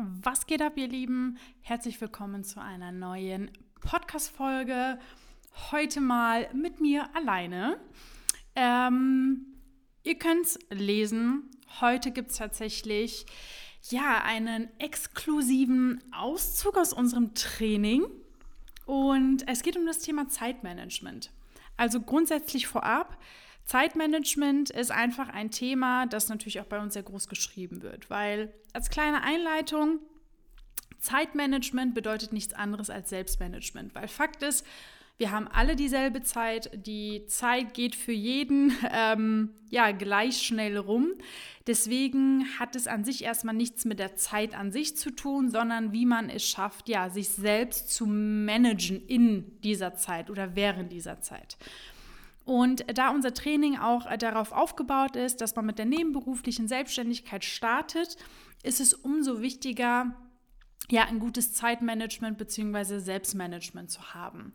[0.00, 1.38] Was geht ab, ihr Lieben?
[1.60, 3.50] Herzlich willkommen zu einer neuen
[3.80, 4.96] Podcast-Folge.
[5.72, 7.80] Heute mal mit mir alleine.
[8.54, 9.44] Ähm,
[10.04, 11.50] ihr könnt es lesen.
[11.80, 13.26] Heute gibt es tatsächlich
[13.90, 18.04] ja einen exklusiven Auszug aus unserem Training.
[18.86, 21.32] Und es geht um das Thema Zeitmanagement.
[21.76, 23.18] Also grundsätzlich vorab,
[23.68, 28.50] Zeitmanagement ist einfach ein Thema, das natürlich auch bei uns sehr groß geschrieben wird, weil
[28.72, 29.98] als kleine Einleitung,
[31.00, 34.64] Zeitmanagement bedeutet nichts anderes als Selbstmanagement, weil Fakt ist,
[35.18, 36.70] wir haben alle dieselbe Zeit.
[36.86, 41.12] Die Zeit geht für jeden ähm, ja gleich schnell rum.
[41.66, 45.92] Deswegen hat es an sich erstmal nichts mit der Zeit an sich zu tun, sondern
[45.92, 51.20] wie man es schafft, ja, sich selbst zu managen in dieser Zeit oder während dieser
[51.20, 51.58] Zeit.
[52.48, 57.44] Und da unser Training auch äh, darauf aufgebaut ist, dass man mit der nebenberuflichen Selbstständigkeit
[57.44, 58.16] startet,
[58.62, 60.16] ist es umso wichtiger,
[60.90, 62.98] ja, ein gutes Zeitmanagement bzw.
[62.98, 64.54] Selbstmanagement zu haben.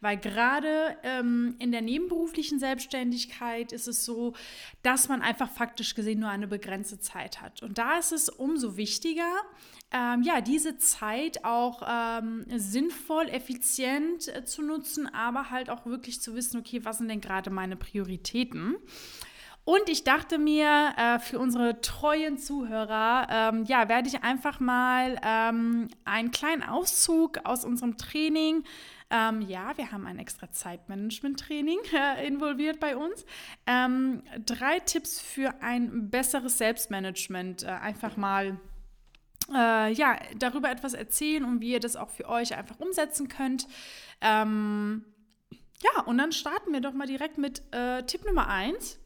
[0.00, 4.34] Weil gerade ähm, in der nebenberuflichen Selbstständigkeit ist es so,
[4.82, 7.62] dass man einfach faktisch gesehen nur eine begrenzte Zeit hat.
[7.62, 9.32] Und da ist es umso wichtiger,
[9.92, 16.20] ähm, ja, diese Zeit auch ähm, sinnvoll, effizient äh, zu nutzen, aber halt auch wirklich
[16.20, 18.76] zu wissen, okay, was sind denn gerade meine Prioritäten?
[19.64, 25.20] Und ich dachte mir, äh, für unsere treuen Zuhörer, ähm, ja, werde ich einfach mal
[25.24, 28.64] ähm, einen kleinen Auszug aus unserem Training.
[29.10, 33.24] Ähm, ja, wir haben ein extra Zeitmanagement-Training äh, involviert bei uns.
[33.66, 38.58] Ähm, drei Tipps für ein besseres Selbstmanagement äh, einfach mal
[39.54, 43.68] äh, ja, darüber etwas erzählen und wie ihr das auch für euch einfach umsetzen könnt.
[44.20, 45.04] Ähm,
[45.82, 48.98] ja, und dann starten wir doch mal direkt mit äh, Tipp Nummer eins.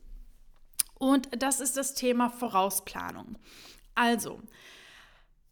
[0.98, 3.39] Und das ist das Thema Vorausplanung.
[3.94, 4.41] Also,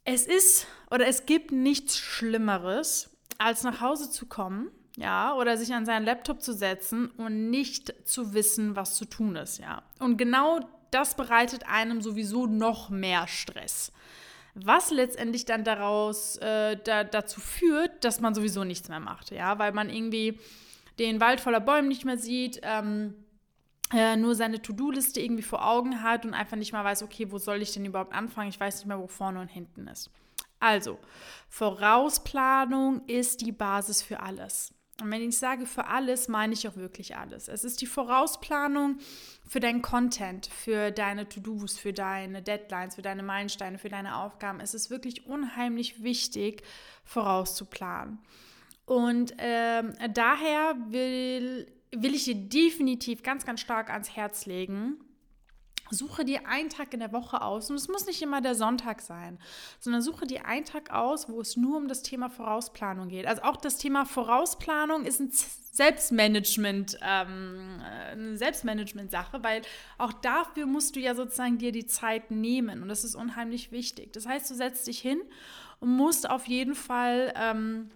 [0.04, 5.74] es ist oder es gibt nichts Schlimmeres, als nach Hause zu kommen, ja, oder sich
[5.74, 9.82] an seinen Laptop zu setzen und nicht zu wissen, was zu tun ist, ja.
[9.98, 10.60] Und genau
[10.90, 13.92] das bereitet einem sowieso noch mehr Stress.
[14.54, 19.58] Was letztendlich dann daraus äh, da, dazu führt, dass man sowieso nichts mehr macht, ja,
[19.58, 20.38] weil man irgendwie
[21.00, 23.14] den Wald voller Bäume nicht mehr sieht, ähm,
[23.94, 27.38] äh, nur seine To-Do-Liste irgendwie vor Augen hat und einfach nicht mal weiß, okay, wo
[27.38, 28.48] soll ich denn überhaupt anfangen?
[28.48, 30.10] Ich weiß nicht mehr, wo vorne und hinten ist.
[30.58, 30.98] Also,
[31.48, 34.74] Vorausplanung ist die Basis für alles.
[35.00, 37.48] Und wenn ich sage für alles, meine ich auch wirklich alles.
[37.48, 38.98] Es ist die Vorausplanung
[39.46, 44.60] für deinen Content, für deine To-Dos, für deine Deadlines, für deine Meilensteine, für deine Aufgaben.
[44.60, 46.62] Es ist wirklich unheimlich wichtig,
[47.04, 48.20] vorauszuplanen.
[48.86, 51.66] Und ähm, daher will
[51.96, 54.96] will ich dir definitiv ganz, ganz stark ans Herz legen.
[55.90, 59.02] Suche dir einen Tag in der Woche aus, und es muss nicht immer der Sonntag
[59.02, 59.38] sein,
[59.78, 63.26] sondern suche dir einen Tag aus, wo es nur um das Thema Vorausplanung geht.
[63.26, 69.60] Also auch das Thema Vorausplanung ist ein Selbstmanagement, ähm, eine Selbstmanagement-Sache, weil
[69.98, 74.12] auch dafür musst du ja sozusagen dir die Zeit nehmen und das ist unheimlich wichtig.
[74.14, 75.20] Das heißt, du setzt dich hin
[75.80, 77.90] und musst auf jeden Fall ähm,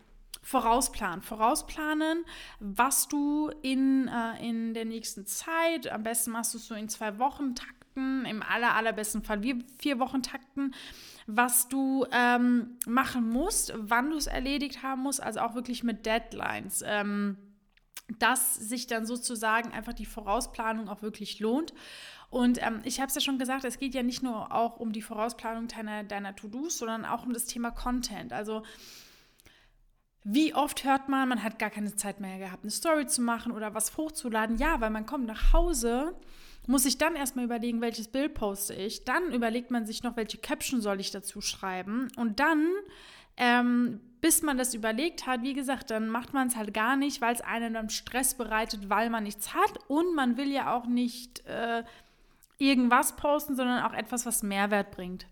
[0.48, 1.20] vorausplanen.
[1.20, 2.24] Vorausplanen,
[2.58, 6.88] was du in, äh, in der nächsten Zeit, am besten machst du es so in
[6.88, 9.42] zwei Wochen Takten, im aller, allerbesten Fall
[9.78, 10.74] vier Wochen Takten,
[11.26, 16.06] was du ähm, machen musst, wann du es erledigt haben musst, also auch wirklich mit
[16.06, 16.82] Deadlines.
[16.86, 17.36] Ähm,
[18.18, 21.74] dass sich dann sozusagen einfach die Vorausplanung auch wirklich lohnt.
[22.30, 24.92] Und ähm, ich habe es ja schon gesagt, es geht ja nicht nur auch um
[24.92, 28.32] die Vorausplanung deiner, deiner To-Dos, sondern auch um das Thema Content.
[28.32, 28.62] Also
[30.30, 33.50] wie oft hört man, man hat gar keine Zeit mehr gehabt, eine Story zu machen
[33.50, 34.58] oder was hochzuladen?
[34.58, 36.14] Ja, weil man kommt nach Hause,
[36.66, 39.04] muss sich dann erstmal überlegen, welches Bild poste ich.
[39.04, 42.08] Dann überlegt man sich noch, welche Caption soll ich dazu schreiben.
[42.16, 42.68] Und dann,
[43.38, 47.22] ähm, bis man das überlegt hat, wie gesagt, dann macht man es halt gar nicht,
[47.22, 49.78] weil es einem dann Stress bereitet, weil man nichts hat.
[49.88, 51.84] Und man will ja auch nicht äh,
[52.58, 55.26] irgendwas posten, sondern auch etwas, was Mehrwert bringt.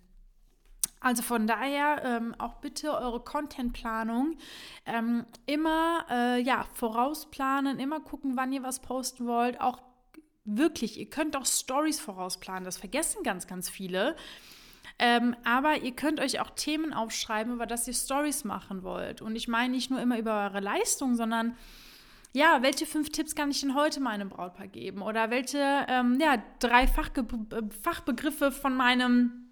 [1.00, 4.36] Also von daher ähm, auch bitte eure Contentplanung
[4.86, 9.60] ähm, immer äh, ja, vorausplanen, immer gucken, wann ihr was posten wollt.
[9.60, 9.82] Auch
[10.44, 12.64] wirklich, ihr könnt auch Stories vorausplanen.
[12.64, 14.16] Das vergessen ganz, ganz viele.
[14.98, 19.20] Ähm, aber ihr könnt euch auch Themen aufschreiben, über das ihr Stories machen wollt.
[19.20, 21.56] Und ich meine nicht nur immer über eure Leistung, sondern
[22.32, 25.02] ja, welche fünf Tipps kann ich denn heute meinem Brautpaar geben?
[25.02, 27.26] Oder welche ähm, ja, drei Fachge
[27.82, 29.45] Fachbegriffe von meinem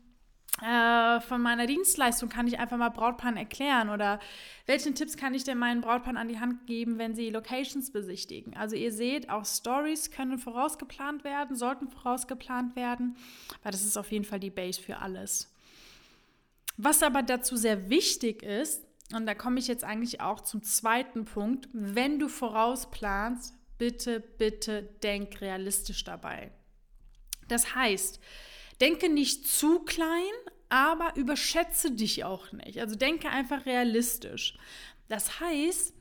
[0.62, 4.21] äh, von meiner Dienstleistung kann ich einfach mal Brautpaaren erklären oder
[4.67, 8.56] welchen Tipps kann ich denn meinen Brautpaaren an die Hand geben, wenn sie Locations besichtigen.
[8.56, 13.17] Also ihr seht, auch Stories können vorausgeplant werden, sollten vorausgeplant werden,
[13.62, 15.53] weil das ist auf jeden Fall die Base für alles.
[16.77, 21.25] Was aber dazu sehr wichtig ist, und da komme ich jetzt eigentlich auch zum zweiten
[21.25, 26.53] Punkt, wenn du vorausplanst, bitte, bitte denk realistisch dabei.
[27.49, 28.21] Das heißt,
[28.81, 30.32] denke nicht zu klein,
[30.69, 32.81] aber überschätze dich auch nicht.
[32.81, 34.56] Also denke einfach realistisch.
[35.09, 35.94] Das heißt,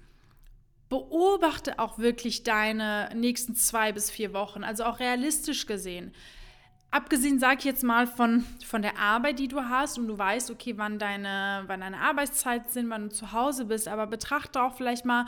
[0.89, 6.13] beobachte auch wirklich deine nächsten zwei bis vier Wochen, also auch realistisch gesehen.
[6.91, 10.51] Abgesehen, sag ich jetzt mal, von, von der Arbeit, die du hast und du weißt,
[10.51, 14.75] okay, wann deine, wann deine Arbeitszeiten sind, wann du zu Hause bist, aber betrachte auch
[14.75, 15.25] vielleicht mal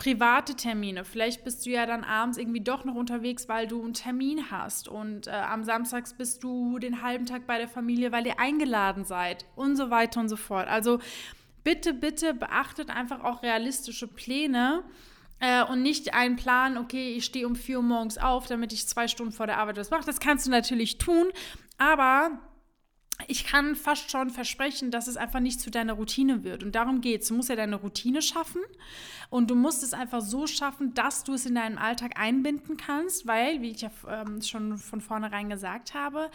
[0.00, 1.04] private Termine.
[1.04, 4.88] Vielleicht bist du ja dann abends irgendwie doch noch unterwegs, weil du einen Termin hast
[4.88, 9.04] und äh, am Samstag bist du den halben Tag bei der Familie, weil ihr eingeladen
[9.04, 10.68] seid und so weiter und so fort.
[10.68, 11.00] Also
[11.64, 14.84] bitte, bitte beachtet einfach auch realistische Pläne
[15.38, 18.88] äh, und nicht einen Plan, okay, ich stehe um 4 Uhr morgens auf, damit ich
[18.88, 20.06] zwei Stunden vor der Arbeit was mache.
[20.06, 21.26] Das kannst du natürlich tun,
[21.76, 22.40] aber
[23.30, 26.64] ich kann fast schon versprechen, dass es einfach nicht zu deiner Routine wird.
[26.64, 27.28] Und darum geht es.
[27.28, 28.60] Du musst ja deine Routine schaffen
[29.30, 33.28] und du musst es einfach so schaffen, dass du es in deinen Alltag einbinden kannst,
[33.28, 36.28] weil, wie ich ja ähm, schon von vornherein gesagt habe,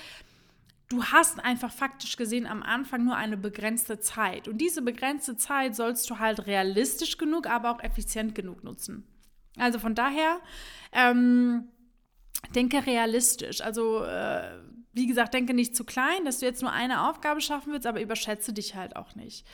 [0.87, 4.47] du hast einfach faktisch gesehen am Anfang nur eine begrenzte Zeit.
[4.47, 9.05] Und diese begrenzte Zeit sollst du halt realistisch genug, aber auch effizient genug nutzen.
[9.57, 10.39] Also von daher,
[10.93, 11.65] ähm,
[12.53, 13.59] denke realistisch.
[13.59, 14.59] Also, äh,
[14.95, 18.01] wie gesagt, denke nicht zu klein, dass du jetzt nur eine Aufgabe schaffen willst, aber
[18.01, 19.45] überschätze dich halt auch nicht.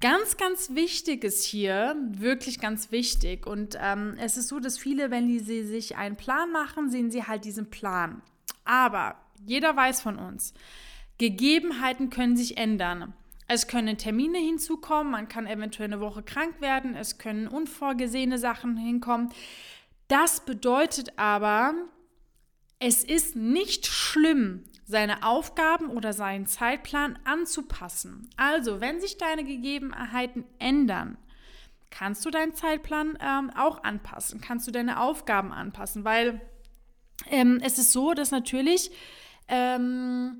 [0.00, 3.46] Ganz, ganz wichtig ist hier, wirklich ganz wichtig.
[3.46, 7.10] Und ähm, es ist so, dass viele, wenn die, sie sich einen Plan machen, sehen
[7.10, 8.22] sie halt diesen Plan.
[8.64, 10.54] Aber jeder weiß von uns,
[11.18, 13.12] Gegebenheiten können sich ändern.
[13.46, 18.76] Es können Termine hinzukommen, man kann eventuell eine Woche krank werden, es können unvorgesehene Sachen
[18.76, 19.30] hinkommen.
[20.06, 21.74] Das bedeutet aber,
[22.78, 28.28] es ist nicht schlimm, seine Aufgaben oder seinen Zeitplan anzupassen.
[28.38, 31.18] Also, wenn sich deine Gegebenheiten ändern,
[31.90, 36.40] kannst du deinen Zeitplan ähm, auch anpassen, kannst du deine Aufgaben anpassen, weil
[37.30, 38.90] ähm, es ist so, dass natürlich
[39.48, 40.38] ähm,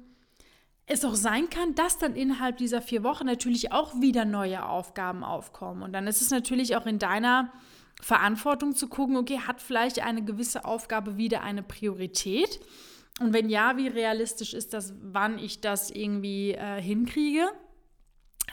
[0.86, 5.24] es auch sein kann, dass dann innerhalb dieser vier Wochen natürlich auch wieder neue Aufgaben
[5.24, 5.82] aufkommen.
[5.82, 7.52] Und dann ist es natürlich auch in deiner
[8.00, 12.60] Verantwortung zu gucken, okay, hat vielleicht eine gewisse Aufgabe wieder eine Priorität?
[13.18, 17.48] Und wenn ja, wie realistisch ist das, wann ich das irgendwie äh, hinkriege?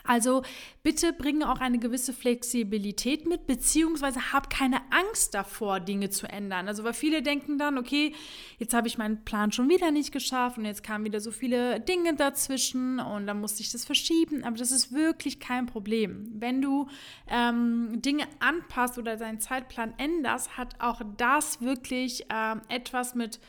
[0.04, 0.44] Also
[0.84, 6.68] bitte bringe auch eine gewisse Flexibilität mit, beziehungsweise hab keine Angst davor, Dinge zu ändern.
[6.68, 8.14] Also weil viele denken dann, okay,
[8.60, 11.80] jetzt habe ich meinen Plan schon wieder nicht geschafft und jetzt kamen wieder so viele
[11.80, 14.44] Dinge dazwischen und dann musste ich das verschieben.
[14.44, 16.30] Aber das ist wirklich kein Problem.
[16.36, 16.88] Wenn du
[17.28, 23.40] ähm, Dinge anpasst oder deinen Zeitplan änderst, hat auch das wirklich ähm, etwas mit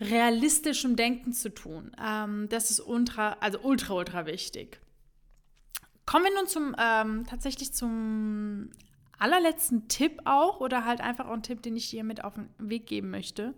[0.00, 1.92] realistischem Denken zu tun.
[2.02, 4.80] Ähm, das ist ultra, also ultra, ultra wichtig.
[6.06, 8.70] Kommen wir nun zum ähm, tatsächlich zum
[9.18, 12.48] allerletzten Tipp auch oder halt einfach auch ein Tipp, den ich dir mit auf den
[12.58, 13.54] Weg geben möchte.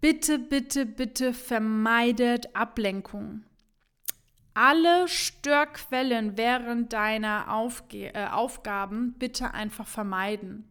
[0.00, 3.44] Bitte, bitte, bitte vermeidet Ablenkung.
[4.54, 10.68] Alle Störquellen während deiner Aufge äh, Aufgaben bitte einfach vermeiden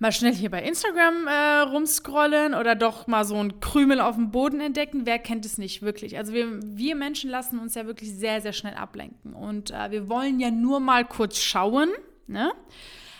[0.00, 4.30] mal schnell hier bei Instagram äh, rumscrollen oder doch mal so ein Krümel auf dem
[4.30, 5.02] Boden entdecken.
[5.04, 6.16] Wer kennt es nicht wirklich?
[6.16, 9.34] Also wir, wir Menschen lassen uns ja wirklich sehr, sehr schnell ablenken.
[9.34, 11.90] Und äh, wir wollen ja nur mal kurz schauen.
[12.26, 12.50] Ne?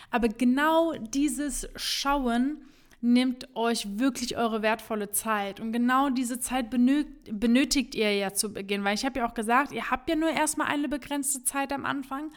[0.09, 2.57] Aber genau dieses Schauen
[2.99, 5.59] nimmt euch wirklich eure wertvolle Zeit.
[5.59, 8.83] Und genau diese Zeit benötigt ihr ja zu Beginn.
[8.83, 11.85] Weil ich habe ja auch gesagt, ihr habt ja nur erstmal eine begrenzte Zeit am
[11.85, 12.31] Anfang.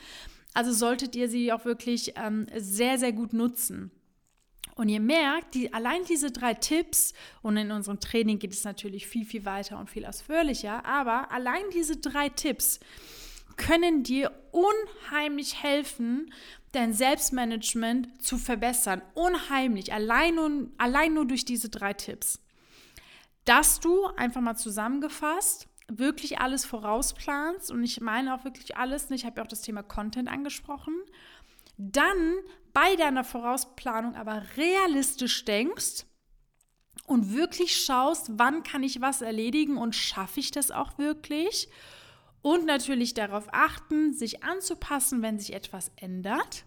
[0.52, 3.90] Also solltet ihr sie auch wirklich ähm, sehr, sehr gut nutzen.
[4.74, 7.12] Und ihr merkt, die, allein diese drei Tipps,
[7.42, 11.62] und in unserem Training geht es natürlich viel, viel weiter und viel ausführlicher, aber allein
[11.72, 12.80] diese drei Tipps
[13.56, 16.32] können dir unheimlich helfen,
[16.72, 19.00] dein Selbstmanagement zu verbessern.
[19.14, 22.40] Unheimlich, allein, und, allein nur durch diese drei Tipps.
[23.44, 29.26] Dass du einfach mal zusammengefasst wirklich alles vorausplanst und ich meine auch wirklich alles, ich
[29.26, 30.94] habe ja auch das Thema Content angesprochen,
[31.76, 32.34] dann
[32.72, 36.04] bei deiner Vorausplanung aber realistisch denkst
[37.06, 41.68] und wirklich schaust, wann kann ich was erledigen und schaffe ich das auch wirklich.
[42.42, 46.64] Und natürlich darauf achten, sich anzupassen, wenn sich etwas ändert.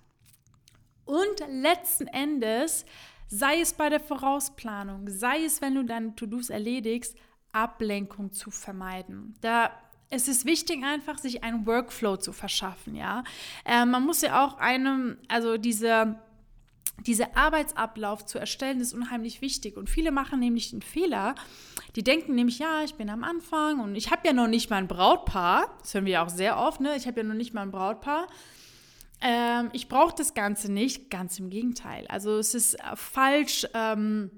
[1.06, 2.86] Und letzten Endes,
[3.28, 7.16] sei es bei der Vorausplanung, sei es, wenn du deine To-Dos erledigst,
[7.52, 9.36] Ablenkung zu vermeiden.
[9.42, 9.72] Da
[10.10, 13.24] es ist wichtig, einfach sich einen Workflow zu verschaffen, ja.
[13.66, 16.20] Äh, man muss ja auch einem, also diese
[17.06, 19.78] dieser Arbeitsablauf zu erstellen ist unheimlich wichtig.
[19.78, 21.36] Und viele machen nämlich den Fehler,
[21.96, 24.78] die denken nämlich, ja, ich bin am Anfang und ich habe ja noch nicht mal
[24.78, 25.78] ein Brautpaar.
[25.82, 26.96] Das hören wir ja auch sehr oft, ne?
[26.96, 28.28] Ich habe ja noch nicht mal ein Brautpaar.
[29.22, 32.06] Ähm, ich brauche das Ganze nicht, ganz im Gegenteil.
[32.08, 34.32] Also es ist äh, falsch ähm,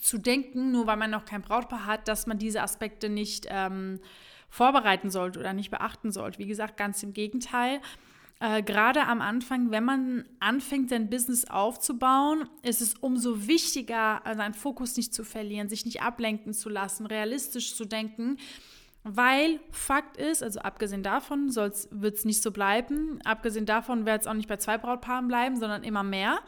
[0.00, 4.00] zu denken, nur weil man noch kein Brautpaar hat, dass man diese Aspekte nicht ähm,
[4.54, 6.38] vorbereiten sollte oder nicht beachten sollte.
[6.38, 7.80] Wie gesagt, ganz im Gegenteil.
[8.38, 14.54] Äh, Gerade am Anfang, wenn man anfängt, sein Business aufzubauen, ist es umso wichtiger, seinen
[14.54, 18.38] Fokus nicht zu verlieren, sich nicht ablenken zu lassen, realistisch zu denken
[19.06, 24.26] weil Fakt ist, also abgesehen davon wird es nicht so bleiben, abgesehen davon wird es
[24.26, 26.38] auch nicht bei zwei Brautpaaren bleiben, sondern immer mehr.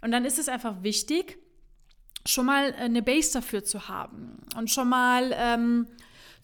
[0.00, 1.38] Und dann ist es einfach wichtig,
[2.24, 5.88] schon mal eine Base dafür zu haben und schon mal ähm,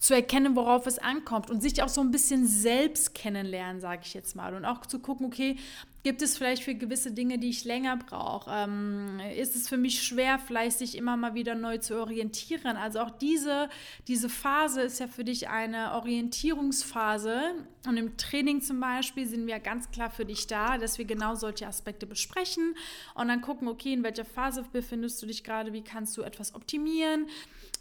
[0.01, 4.15] zu erkennen, worauf es ankommt und sich auch so ein bisschen selbst kennenlernen, sage ich
[4.15, 4.55] jetzt mal.
[4.55, 5.57] Und auch zu gucken, okay,
[6.01, 8.49] gibt es vielleicht für gewisse Dinge, die ich länger brauche?
[8.51, 12.77] Ähm, ist es für mich schwer, vielleicht sich immer mal wieder neu zu orientieren?
[12.77, 13.69] Also auch diese,
[14.07, 17.39] diese Phase ist ja für dich eine Orientierungsphase.
[17.85, 21.35] Und im Training zum Beispiel sind wir ganz klar für dich da, dass wir genau
[21.35, 22.73] solche Aspekte besprechen
[23.13, 26.55] und dann gucken, okay, in welcher Phase befindest du dich gerade, wie kannst du etwas
[26.55, 27.27] optimieren,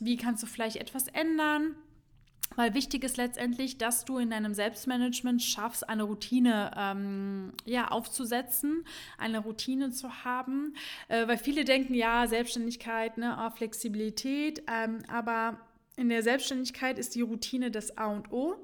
[0.01, 1.77] wie kannst du vielleicht etwas ändern.
[2.57, 8.85] Weil wichtig ist letztendlich, dass du in deinem Selbstmanagement schaffst, eine Routine ähm, ja, aufzusetzen,
[9.19, 10.75] eine Routine zu haben.
[11.09, 15.61] Äh, weil viele denken, ja, Selbstständigkeit, ne, oh, Flexibilität, ähm, aber
[15.97, 18.57] in der Selbstständigkeit ist die Routine das A und O.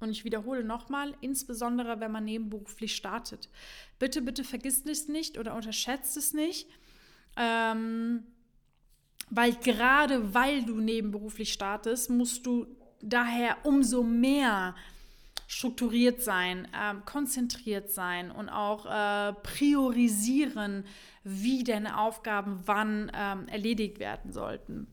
[0.00, 3.50] Und ich wiederhole nochmal, insbesondere wenn man nebenberuflich startet.
[3.98, 6.68] Bitte, bitte vergiss es nicht oder unterschätzt es nicht.
[7.36, 8.24] Ähm,
[9.28, 12.66] weil gerade weil du nebenberuflich startest, musst du
[13.02, 14.74] daher umso mehr
[15.46, 20.84] strukturiert sein, äh, konzentriert sein und auch äh, priorisieren,
[21.24, 24.86] wie deine Aufgaben wann ähm, erledigt werden sollten.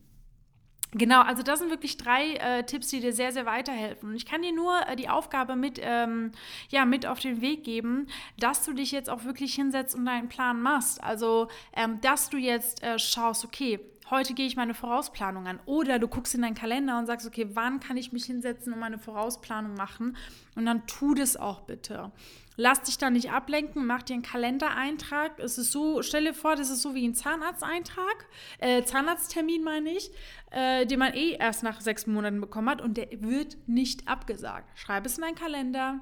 [0.92, 4.08] Genau, also das sind wirklich drei äh, Tipps, die dir sehr, sehr weiterhelfen.
[4.08, 6.32] Und ich kann dir nur äh, die Aufgabe mit, ähm,
[6.70, 8.06] ja, mit auf den Weg geben,
[8.38, 11.04] dass du dich jetzt auch wirklich hinsetzt und deinen Plan machst.
[11.04, 15.60] Also, ähm, dass du jetzt äh, schaust, okay, heute gehe ich meine Vorausplanung an.
[15.66, 18.78] Oder du guckst in deinen Kalender und sagst, okay, wann kann ich mich hinsetzen und
[18.78, 20.16] meine Vorausplanung machen?
[20.54, 22.12] Und dann tu das auch bitte.
[22.60, 25.38] Lass dich da nicht ablenken, mach dir einen Kalendereintrag.
[25.38, 28.26] Es ist so, stell dir vor, das ist so wie ein Zahnarzteintrag,
[28.58, 30.10] äh, Zahnarzttermin meine ich,
[30.50, 34.76] äh, den man eh erst nach sechs Monaten bekommen hat und der wird nicht abgesagt.
[34.76, 36.00] Schreib es in deinen Kalender.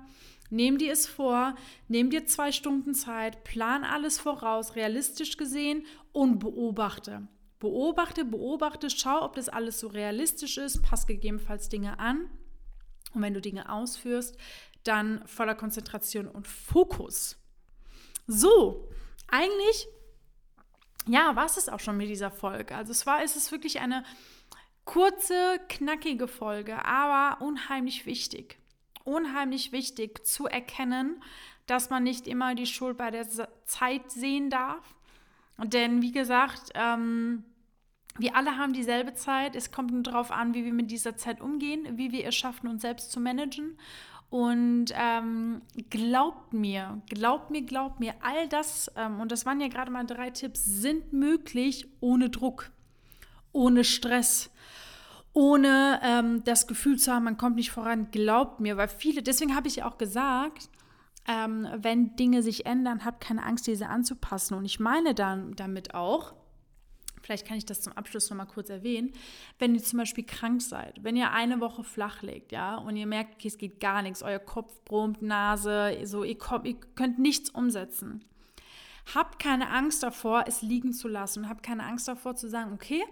[0.48, 1.56] Nehm dir es vor,
[1.88, 7.28] nimm dir zwei Stunden Zeit, plan alles voraus, realistisch gesehen und beobachte.
[7.66, 12.30] Beobachte, beobachte, schau, ob das alles so realistisch ist, pass gegebenenfalls Dinge an.
[13.12, 14.36] Und wenn du Dinge ausführst,
[14.84, 17.36] dann voller Konzentration und Fokus.
[18.28, 18.88] So,
[19.26, 19.88] eigentlich,
[21.08, 22.76] ja, war es auch schon mit dieser Folge.
[22.76, 24.04] Also es war, es ist wirklich eine
[24.84, 28.60] kurze, knackige Folge, aber unheimlich wichtig.
[29.02, 31.20] Unheimlich wichtig zu erkennen,
[31.66, 33.26] dass man nicht immer die Schuld bei der
[33.64, 34.94] Zeit sehen darf,
[35.58, 37.44] denn wie gesagt, ähm,
[38.18, 39.56] wir alle haben dieselbe Zeit.
[39.56, 42.68] Es kommt nur darauf an, wie wir mit dieser Zeit umgehen, wie wir es schaffen,
[42.68, 43.76] uns selbst zu managen.
[44.28, 49.68] Und ähm, glaubt mir, glaubt mir, glaubt mir, all das, ähm, und das waren ja
[49.68, 52.72] gerade mal drei Tipps, sind möglich ohne Druck,
[53.52, 54.50] ohne Stress,
[55.32, 58.10] ohne ähm, das Gefühl zu haben, man kommt nicht voran.
[58.10, 60.70] Glaubt mir, weil viele, deswegen habe ich auch gesagt,
[61.28, 64.54] ähm, wenn Dinge sich ändern, habt keine Angst, diese anzupassen.
[64.54, 66.34] Und ich meine dann damit auch,
[67.26, 69.12] vielleicht kann ich das zum Abschluss nochmal kurz erwähnen,
[69.58, 73.06] wenn ihr zum Beispiel krank seid, wenn ihr eine Woche flach legt, ja, und ihr
[73.06, 77.18] merkt, okay, es geht gar nichts, euer Kopf brummt, Nase, so, ihr, kommt, ihr könnt
[77.18, 78.24] nichts umsetzen.
[79.14, 81.48] Habt keine Angst davor, es liegen zu lassen.
[81.48, 83.04] Habt keine Angst davor zu sagen, okay,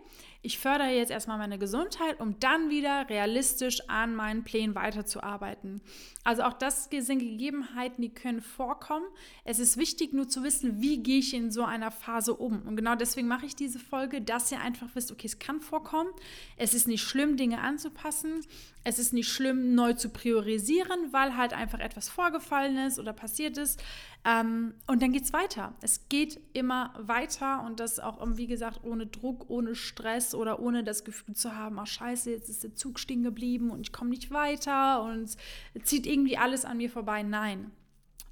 [0.46, 5.80] ich fördere jetzt erstmal meine Gesundheit, um dann wieder realistisch an meinen Plänen weiterzuarbeiten.
[6.22, 9.06] Also auch das sind Gegebenheiten, die können vorkommen.
[9.44, 12.60] Es ist wichtig nur zu wissen, wie gehe ich in so einer Phase um.
[12.62, 16.10] Und genau deswegen mache ich diese Folge, dass ihr einfach wisst, okay, es kann vorkommen.
[16.58, 18.44] Es ist nicht schlimm, Dinge anzupassen.
[18.82, 23.56] Es ist nicht schlimm, neu zu priorisieren, weil halt einfach etwas vorgefallen ist oder passiert
[23.56, 23.82] ist.
[24.24, 25.74] Ähm, und dann geht es weiter.
[25.82, 30.82] Es geht immer weiter und das auch, wie gesagt, ohne Druck, ohne Stress oder ohne
[30.82, 34.10] das Gefühl zu haben, ach scheiße, jetzt ist der Zug stehen geblieben und ich komme
[34.10, 35.36] nicht weiter und
[35.82, 37.22] zieht irgendwie alles an mir vorbei.
[37.22, 37.70] Nein,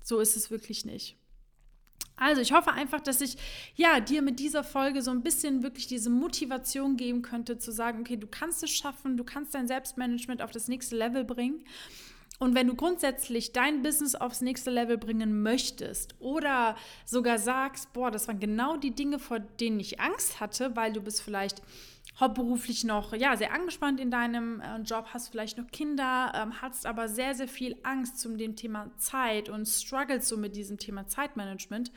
[0.03, 1.19] so ist es wirklich nicht.
[2.17, 3.37] Also ich hoffe einfach, dass ich
[3.75, 8.01] ja dir mit dieser Folge so ein bisschen wirklich diese Motivation geben könnte, zu sagen,
[8.01, 11.65] okay, du kannst es schaffen, du kannst dein Selbstmanagement auf das nächste Level bringen.
[12.43, 18.11] Und wenn du grundsätzlich dein Business aufs nächste Level bringen möchtest oder sogar sagst, boah,
[18.11, 21.63] das waren genau die Dinge, vor denen ich Angst hatte, weil du bist vielleicht
[22.19, 26.85] hauptberuflich noch ja, sehr angespannt in deinem äh, Job, hast vielleicht noch Kinder, ähm, hast
[26.85, 31.07] aber sehr, sehr viel Angst zum dem Thema Zeit und struggles so mit diesem Thema
[31.07, 31.93] Zeitmanagement,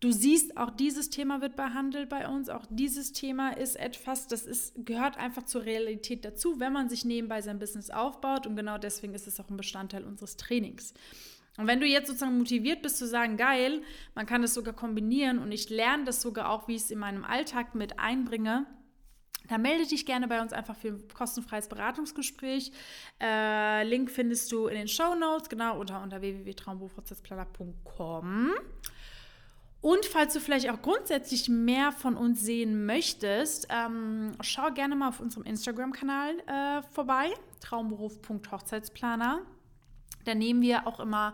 [0.00, 2.48] Du siehst, auch dieses Thema wird behandelt bei uns.
[2.48, 7.04] Auch dieses Thema ist etwas, das ist, gehört einfach zur Realität dazu, wenn man sich
[7.04, 8.46] nebenbei sein Business aufbaut.
[8.46, 10.94] Und genau deswegen ist es auch ein Bestandteil unseres Trainings.
[11.58, 13.82] Und wenn du jetzt sozusagen motiviert bist zu sagen, geil,
[14.14, 16.98] man kann das sogar kombinieren und ich lerne das sogar auch, wie ich es in
[16.98, 18.64] meinem Alltag mit einbringe,
[19.48, 22.72] dann melde dich gerne bei uns einfach für ein kostenfreies Beratungsgespräch.
[23.20, 28.52] Äh, Link findest du in den Show Notes, genau, unter, unter www.traumberufprozessplaner.com.
[29.80, 35.08] Und falls du vielleicht auch grundsätzlich mehr von uns sehen möchtest, ähm, schau gerne mal
[35.08, 39.40] auf unserem Instagram-Kanal äh, vorbei, traumberuf.hochzeitsplaner.
[40.24, 41.32] Da nehmen wir auch immer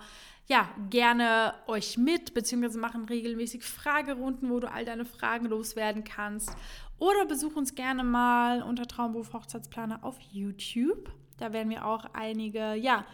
[0.49, 6.57] ja, gerne euch mit, beziehungsweise machen regelmäßig Fragerunden, wo du all deine Fragen loswerden kannst.
[6.99, 11.11] Oder besuch uns gerne mal unter Traumberuf Hochzeitsplaner auf YouTube.
[11.39, 13.05] Da werden wir auch einige, ja,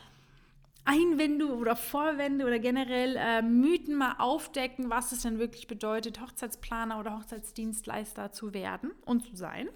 [0.85, 6.99] Einwände oder Vorwände oder generell äh, Mythen mal aufdecken, was es denn wirklich bedeutet, Hochzeitsplaner
[6.99, 9.69] oder Hochzeitsdienstleister zu werden und zu sein.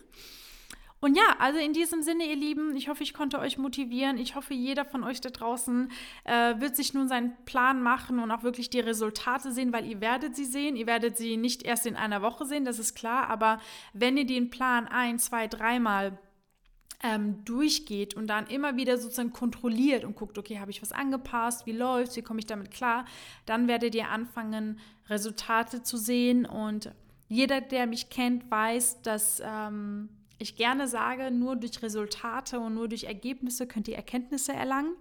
[0.99, 4.17] Und ja, also in diesem Sinne, ihr Lieben, ich hoffe, ich konnte euch motivieren.
[4.17, 5.93] Ich hoffe, jeder von euch da draußen
[6.25, 10.01] äh, wird sich nun seinen Plan machen und auch wirklich die Resultate sehen, weil ihr
[10.01, 10.75] werdet sie sehen.
[10.75, 13.29] Ihr werdet sie nicht erst in einer Woche sehen, das ist klar.
[13.29, 13.61] Aber
[13.93, 16.19] wenn ihr den Plan ein, zwei, dreimal
[17.03, 21.67] ähm, durchgeht und dann immer wieder sozusagen kontrolliert und guckt, okay, habe ich was angepasst,
[21.67, 23.05] wie läuft wie komme ich damit klar,
[23.45, 26.91] dann werdet ihr anfangen, Resultate zu sehen und
[27.29, 32.89] jeder, der mich kennt, weiß, dass ähm, ich gerne sage, nur durch Resultate und nur
[32.89, 34.95] durch Ergebnisse könnt ihr Erkenntnisse erlangen.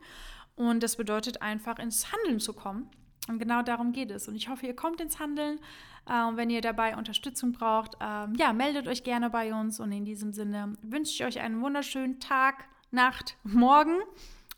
[0.55, 2.89] Und das bedeutet einfach ins Handeln zu kommen.
[3.27, 4.27] Und genau darum geht es.
[4.27, 5.59] Und ich hoffe, ihr kommt ins Handeln.
[6.07, 9.79] Ähm, wenn ihr dabei Unterstützung braucht, ähm, ja, meldet euch gerne bei uns.
[9.79, 13.97] Und in diesem Sinne wünsche ich euch einen wunderschönen Tag, Nacht, Morgen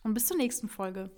[0.03, 1.09] und bis zur nächsten Folge.